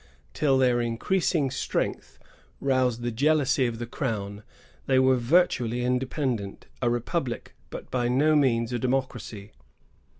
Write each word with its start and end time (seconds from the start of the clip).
Till 0.33 0.57
their 0.57 0.81
increasing 0.81 1.51
strength 1.51 2.17
roused 2.59 3.03
the 3.03 3.11
jealousy 3.11 3.67
of 3.67 3.77
the 3.77 3.85
Crown, 3.85 4.41
they 4.87 4.97
were 4.97 5.15
virtually 5.15 5.83
independent,— 5.83 6.65
a 6.81 6.89
republic, 6.89 7.53
but 7.69 7.91
by 7.91 8.07
no 8.07 8.35
means 8.35 8.73
a 8.73 8.79
democracy. 8.79 9.51